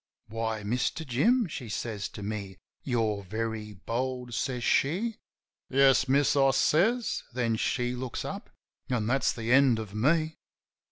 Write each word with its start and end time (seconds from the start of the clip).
"Why, 0.29 0.63
Mister 0.63 1.05
Jim," 1.05 1.45
she 1.47 1.69
says 1.69 2.09
to 2.09 2.23
me. 2.23 2.57
"You're 2.83 3.21
very 3.21 3.73
bold," 3.73 4.33
says 4.33 4.63
she. 4.63 5.17
"Yes, 5.69 6.07
miss," 6.09 6.35
I 6.35 6.49
says. 6.49 7.21
Then 7.35 7.55
she 7.55 7.93
looks 7.95 8.25
up— 8.25 8.49
an' 8.89 9.05
that's 9.05 9.31
the 9.31 9.51
end 9.51 9.77
of 9.77 9.93
me. 9.93 10.37